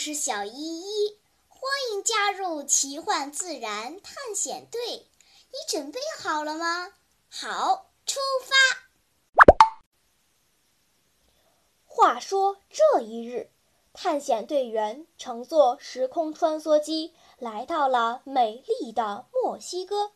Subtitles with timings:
[0.00, 5.06] 我是小依依，欢迎加入奇幻自然探险队。
[5.50, 6.94] 你准备好了吗？
[7.28, 8.56] 好，出发。
[11.84, 13.50] 话说这一日，
[13.92, 20.12] 探险队员乘坐时空穿梭机来到了美丽的墨西哥。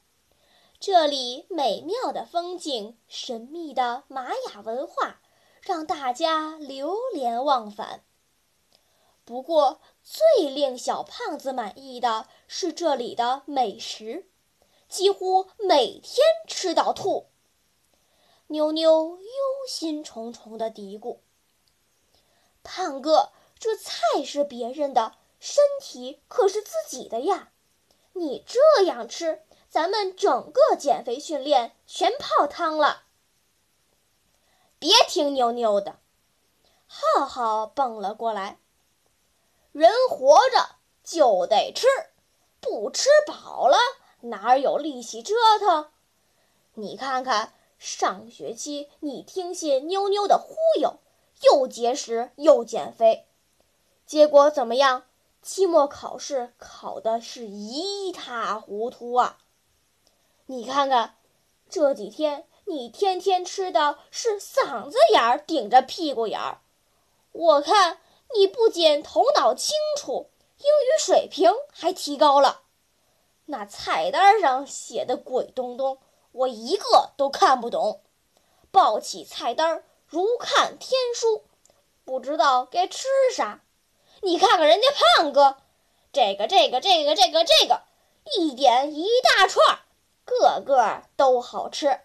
[0.81, 5.21] 这里美妙的风景、神秘的玛雅文化，
[5.61, 8.03] 让大家流连忘返。
[9.25, 14.29] 不过，最令小胖子满意的是这里的美食，
[14.87, 17.29] 几乎每天吃到吐。
[18.49, 21.21] 妞妞忧心忡忡地嘀咕
[22.63, 27.51] ：“胖哥，这菜是别人的，身体可是自己的呀！
[28.13, 33.05] 你这样吃，咱们整个减肥训练全泡汤了。”
[34.79, 35.99] 别听妞妞的，
[36.87, 38.59] 浩浩蹦了过来。
[39.75, 41.89] 人活着就得吃，
[42.61, 43.77] 不吃饱了
[44.21, 45.89] 哪有力气折腾？
[46.75, 51.01] 你看看上学期你听信妞妞的忽悠，
[51.43, 53.27] 又节食又减肥，
[54.07, 55.07] 结果怎么样？
[55.43, 59.39] 期末考试考的是一塌糊涂啊！
[60.47, 61.17] 你看看
[61.69, 66.61] 这几天你天天吃的是嗓子眼儿顶着屁股眼儿，
[67.33, 67.99] 我看。
[68.37, 72.63] 你不仅头脑清楚，英语水平还提高了。
[73.47, 75.99] 那菜单上写的鬼东东，
[76.33, 78.03] 我一个都看不懂。
[78.71, 81.45] 抱起菜单如看天书，
[82.05, 83.63] 不知道该吃啥。
[84.23, 85.59] 你看看人家胖哥，
[86.13, 87.83] 这个这个这个这个这个，
[88.37, 89.81] 一点一大串，
[90.25, 92.01] 个个都好吃。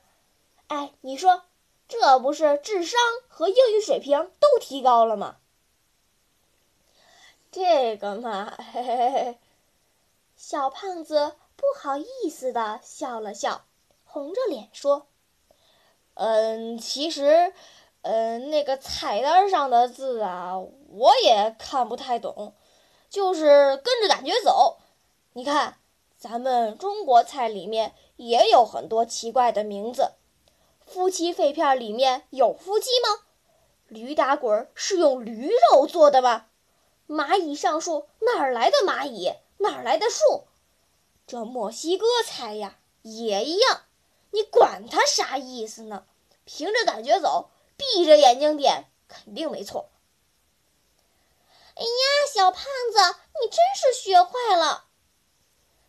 [0.68, 1.44] 哎，你说
[1.88, 5.38] 这不是智商和英语水平都提高了吗？
[7.52, 9.38] 这个嘛，嘿嘿嘿，
[10.36, 13.66] 小胖子不好意思的笑了笑，
[14.06, 15.08] 红着脸说
[16.14, 17.52] ：“嗯，其实，
[18.04, 22.54] 嗯，那个菜单上的字啊，我也看不太懂，
[23.10, 24.78] 就是跟着感觉走。
[25.34, 25.80] 你看，
[26.20, 30.12] 咱们中国菜里面也有很多奇怪的名字。
[30.86, 33.24] 夫妻肺片里面有夫妻吗？
[33.88, 36.46] 驴打滚是用驴肉做的吗？”
[37.10, 39.34] 蚂蚁上树，哪儿来的蚂蚁？
[39.58, 40.46] 哪儿来的树？
[41.26, 43.82] 这墨西哥菜呀，也一样。
[44.30, 46.06] 你管它啥意思呢？
[46.46, 49.90] 凭着感觉走，闭着眼睛点，肯定没错。
[51.74, 54.86] 哎呀，小胖子，你真是学坏了！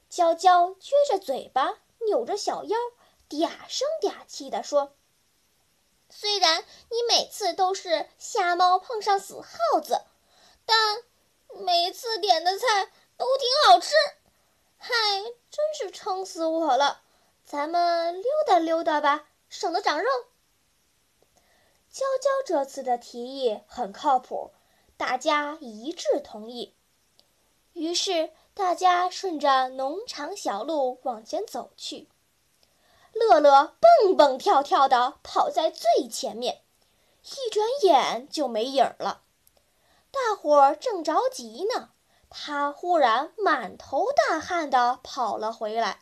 [0.08, 2.78] 娇娇撅着嘴巴，扭着小腰，
[3.28, 4.94] 嗲声嗲气地说
[6.08, 10.00] ：“虽然你每次都是瞎猫碰上死耗子，
[10.64, 11.02] 但……”
[12.00, 13.92] 次点的菜都挺好吃，
[14.78, 14.90] 嗨，
[15.50, 17.02] 真是撑死我了！
[17.44, 20.08] 咱们溜达溜达吧，省得长肉。
[21.90, 24.50] 娇娇这次的提议很靠谱，
[24.96, 26.74] 大家一致同意。
[27.74, 32.08] 于是大家顺着农场小路往前走去，
[33.12, 36.62] 乐乐蹦蹦跳跳的跑在最前面，
[37.24, 39.20] 一转眼就没影儿了。
[40.10, 41.90] 大伙儿正着急呢，
[42.28, 46.00] 他忽然满头大汗的跑了回来。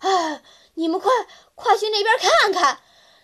[0.00, 0.42] 哎，
[0.74, 1.10] 你们快
[1.54, 2.80] 快去那边看看，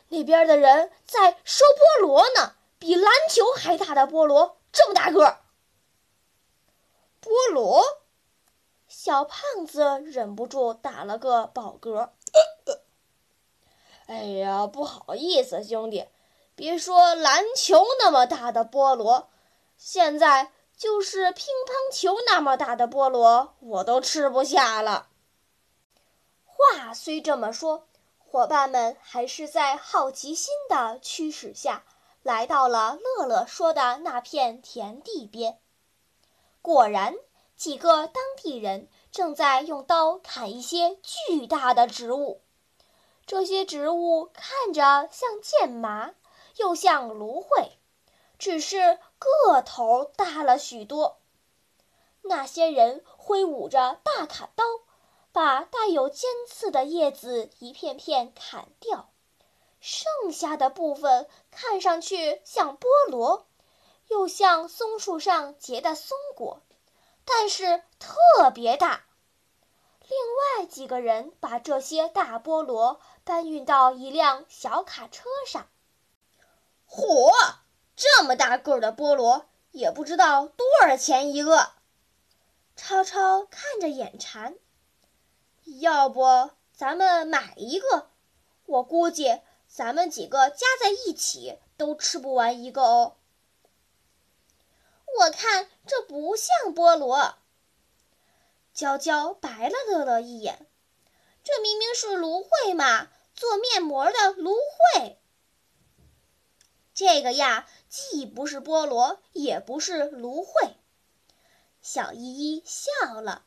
[0.09, 5.39] 那边的人在收菠萝呢，比篮球还大的菠萝，这么大个。
[7.23, 7.83] 菠萝，
[8.89, 12.11] 小胖子忍不住打了个饱嗝。
[14.07, 16.09] 哎呀，不好意思，兄弟，
[16.55, 19.31] 别说篮球那么大的菠萝。
[19.77, 25.09] 现在就是乒乓球那么大的菠萝，我都吃不下了。
[26.45, 27.87] 话虽这么说，
[28.19, 31.85] 伙伴们还是在好奇心的驱使下，
[32.23, 35.59] 来到了乐乐说的那片田地边。
[36.63, 37.15] 果然，
[37.57, 42.41] 几个当地人正在用刀砍一些巨大的植物。
[43.27, 46.15] 这些植物看着像剑麻，
[46.57, 47.79] 又像芦荟。
[48.39, 48.99] 只是
[49.47, 51.19] 个头大了许多。
[52.23, 54.65] 那些人挥舞着大砍刀，
[55.33, 59.11] 把带有尖刺的叶子一片片砍掉，
[59.81, 63.47] 剩下的部分看上去像菠萝，
[64.09, 66.63] 又像松树上结的松果，
[67.25, 69.05] 但是特别大。
[70.07, 70.19] 另
[70.59, 75.67] 外几个人把这些大菠萝搬运到一辆小卡车上，
[76.87, 77.33] 火。
[77.97, 81.71] 这么大个儿的菠萝，也不知道多少钱一个。
[82.77, 84.57] 超超看着眼馋，
[85.81, 88.11] 要不咱们买一个？
[88.67, 93.17] 我估计咱们几个加在一起都吃不完一个哦。
[95.19, 97.37] 我看这不像菠萝。
[98.73, 100.67] 娇娇白了乐乐一眼，
[101.45, 104.57] 这明明是芦荟嘛，做面膜的芦
[104.97, 105.17] 荟。
[106.95, 110.77] 这个呀，既不是菠萝，也不是芦荟。
[111.83, 113.45] 小依依笑了，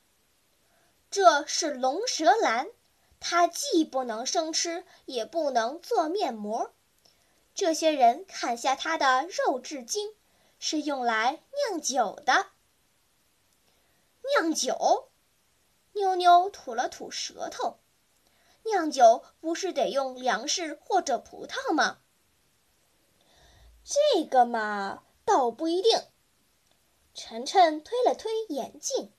[1.09, 2.67] 这是龙舌兰，
[3.19, 6.73] 它既不能生吃，也不能做面膜。
[7.55, 10.13] 这些人砍下它的肉质茎，
[10.59, 12.47] 是用来酿酒的。
[14.35, 15.09] 酿酒。
[15.93, 17.79] 妞妞吐了吐舌头，
[18.63, 21.97] 酿酒不是得用粮食或者葡萄吗？
[23.89, 25.97] 这个嘛，倒不一定。
[27.13, 29.13] 晨晨推了推眼镜。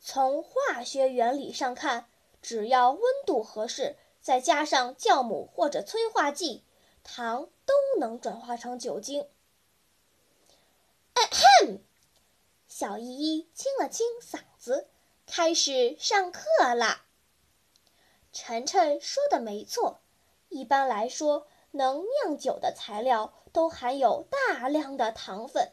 [0.00, 2.08] 从化学原理上看，
[2.40, 6.64] 只要温度合适，再加上酵母或者催化剂，
[7.04, 9.28] 糖都能转化成酒精。
[12.66, 14.88] 小依依清了清嗓子。
[15.26, 17.04] 开始上课啦。
[18.32, 20.00] 晨晨说的没错，
[20.48, 25.72] 一般来说，能酿酒的材料都含有大量的糖分，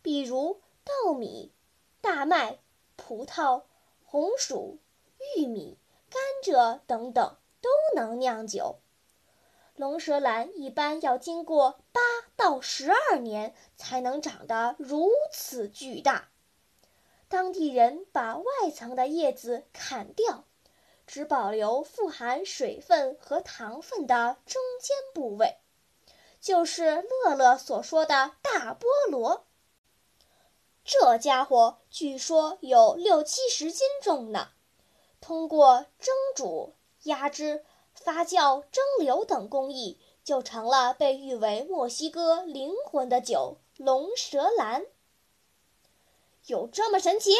[0.00, 1.52] 比如稻米、
[2.00, 2.58] 大麦、
[2.96, 3.62] 葡萄、
[4.04, 4.78] 红薯、
[5.36, 8.80] 玉米、甘蔗等等都能酿酒。
[9.74, 12.00] 龙舌兰一般要经过八
[12.36, 16.28] 到十二年才能长得如此巨大。
[17.28, 20.44] 当地人把外层的叶子砍掉，
[21.08, 25.56] 只保留富含水分和糖分的中间部位，
[26.44, 29.46] 就是乐乐所说的大菠萝。
[30.84, 34.48] 这家伙据说有六七十斤重呢。
[35.22, 36.74] 通过蒸煮、
[37.04, 37.64] 压汁、
[37.94, 44.84] 发酵、蒸馏等工艺，就成了被誉为墨西哥灵魂的酒——龙舌兰。
[46.44, 47.30] 有这么神奇？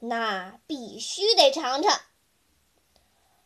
[0.00, 2.00] 那必须得尝尝。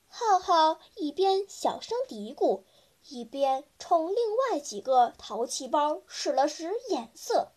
[0.09, 2.63] 浩浩一边小声嘀咕，
[3.09, 7.53] 一边冲另外几个淘气包使了使眼色。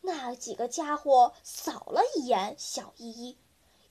[0.00, 3.38] 那几个家伙扫了一眼小依依，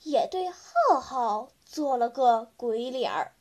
[0.02, 3.34] 也对浩浩做了个鬼脸儿。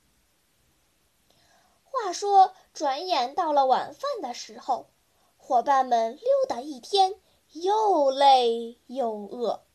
[1.83, 4.87] 话说，转眼到了晚饭的时候，
[5.37, 7.19] 伙伴们溜达一天。
[7.53, 9.65] 又累又饿，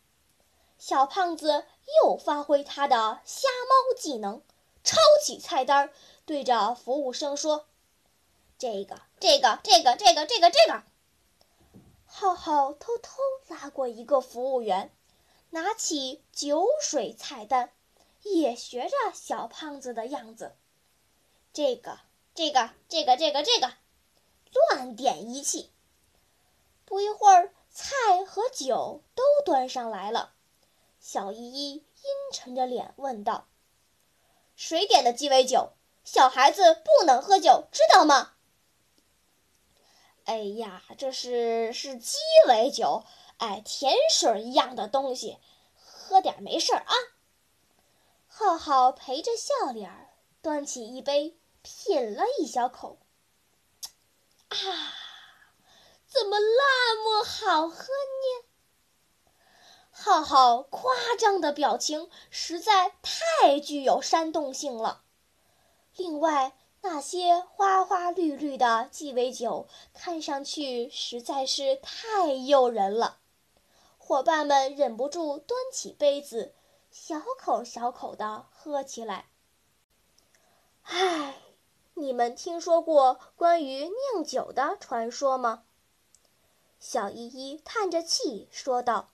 [0.79, 1.67] 小胖子
[2.03, 4.41] 又发挥他的瞎猫技能，
[4.83, 5.93] 抄起菜单儿，
[6.27, 7.67] 对着服务生说
[8.59, 10.83] ：“这个，这个，这个，这个，这个，这个。”
[12.05, 14.93] 浩浩偷偷拉过一个服务员，
[15.51, 17.73] 拿起酒水菜单，
[18.23, 20.55] 也学着小胖子的样子
[21.55, 22.01] ：“这个，
[22.35, 23.73] 这个，这个，这个，这个。”
[24.53, 25.71] 乱点一气。
[26.85, 27.53] 不一会儿。
[27.79, 30.33] 菜和酒都端上来了，
[30.99, 31.85] 小依依阴
[32.33, 33.49] 沉着脸问道
[34.57, 35.75] ：“谁点的鸡尾酒？
[36.07, 38.35] 小孩子不能喝酒，知道吗
[40.25, 42.17] ？”“哎呀，这是是鸡
[42.49, 43.05] 尾酒，
[43.39, 45.39] 哎，甜水一样的东西，
[45.75, 46.95] 喝点没事儿啊。”
[48.29, 49.91] 浩浩陪着笑脸，
[50.41, 52.99] 端起一杯品了一小口，
[54.49, 54.57] 啊。
[56.09, 58.47] 怎么那么好喝呢？
[59.91, 65.03] 浩浩夸张的表情实在太具有煽动性了。
[65.97, 73.19] 另外，那些花花绿绿的鸡尾酒看上去实在是太诱人了，
[73.99, 76.55] 伙伴们忍不住端起杯子，
[76.91, 79.27] 小口小口的喝起来。
[80.83, 81.37] 唉，
[81.95, 85.65] 你们听说过关于酿酒的传说吗？
[86.79, 89.09] 小依依叹着气说道：“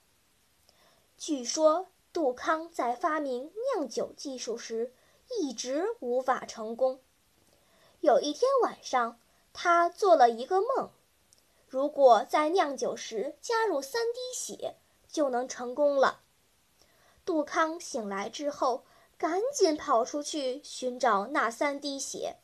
[1.17, 4.93] 据说杜康在发明酿酒技术时
[5.29, 6.99] 一直无法成功。
[7.99, 9.19] 有一天晚上，
[9.53, 10.91] 他做了一个梦，
[11.67, 14.75] 如果在酿酒时加入三滴血，
[15.07, 16.21] 就能成功了。
[17.25, 18.83] 杜康醒来之后，
[19.17, 22.37] 赶紧跑出去寻找那三滴血。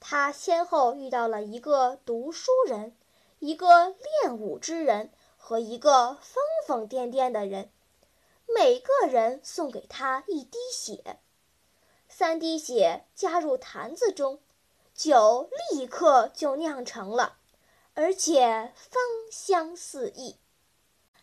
[0.00, 2.96] 他先后遇到了一个读书人。”
[3.42, 7.72] 一个练武之人和一个疯疯癫癫的人，
[8.46, 11.18] 每个人送给他一滴血，
[12.14, 14.38] 三滴血加入坛子中，
[14.94, 17.38] 酒立刻就酿成了，
[17.94, 20.36] 而且芳香四溢。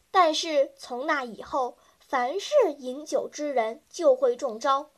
[0.10, 4.89] 但是从那以后，凡是饮酒之人就会中招，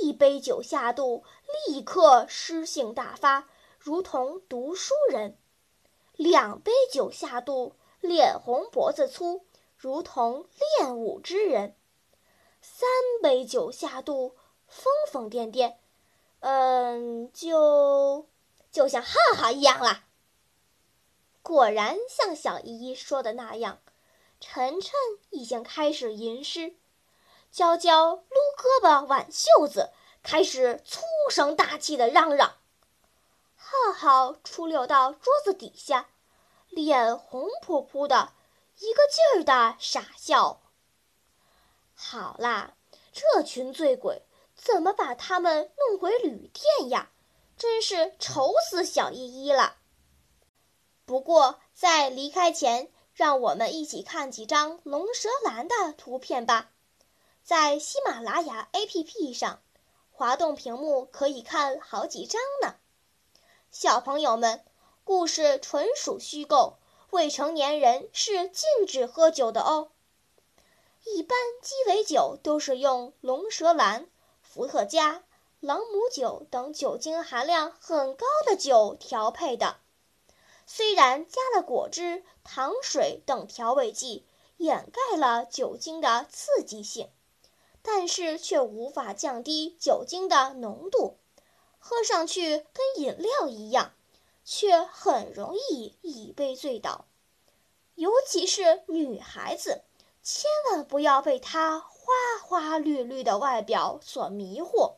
[0.00, 1.24] 一杯酒下肚，
[1.66, 3.48] 立刻诗性大发，
[3.80, 5.32] 如同读书人；
[6.14, 9.44] 两杯酒下肚，脸红脖子粗，
[9.76, 10.46] 如同
[10.78, 11.72] 练武之人；
[12.62, 12.88] 三
[13.20, 14.36] 杯酒下肚，
[14.68, 15.74] 疯疯癫癫，
[16.40, 18.28] 嗯，就
[18.70, 20.04] 就像浩浩一样啦。
[21.42, 23.80] 果然像小依依说的那样，
[24.38, 24.92] 晨晨
[25.30, 26.76] 已经开始吟诗，
[27.50, 28.22] 娇娇撸
[28.56, 29.90] 胳膊挽袖子，
[30.22, 32.58] 开始粗声大气的嚷嚷。
[33.56, 36.10] 浩浩出溜到桌子底下，
[36.68, 38.34] 脸红扑扑的，
[38.78, 40.60] 一个劲儿的傻笑。
[41.94, 42.74] 好啦，
[43.12, 44.22] 这群醉鬼
[44.58, 47.10] 怎么把他们弄回旅店呀？
[47.56, 49.76] 真是愁死小依依了。
[51.06, 56.70] 不过在离开前，让我们一起看几张龙舌兰的图片吧。
[57.42, 59.62] 在喜马拉雅 APP 上，
[60.10, 62.74] 滑动屏幕可以看好几张呢。
[63.70, 64.64] 小朋友们，
[65.02, 66.78] 故事纯属虚构，
[67.10, 69.90] 未成年人是禁止喝酒的哦。
[71.04, 74.08] 一般鸡尾酒都是用龙舌兰、
[74.58, 75.22] 伏特加、
[75.60, 79.76] 朗姆酒等酒精含量很高的酒调配的。
[80.66, 87.08] 虽然加了果汁、糖水等调味剂，掩盖了酒精的刺激性，
[87.82, 91.18] 但是却无法降低酒精的浓度，
[91.78, 93.92] 喝上去跟饮料一样，
[94.44, 97.04] 却很容易一杯醉倒。
[97.94, 99.82] 尤其是女孩子，
[100.20, 104.94] 千万不要被它花花绿绿的外表所迷惑，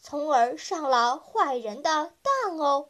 [0.00, 2.88] 从而上了坏人的当哦。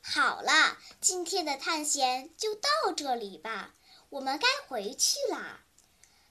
[0.00, 3.74] 好了，今天的探险就到这里吧，
[4.10, 5.64] 我们该回去啦。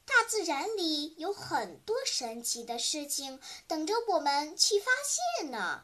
[0.05, 5.83] 大自然里有很多神奇的事情等着我们去发现呢。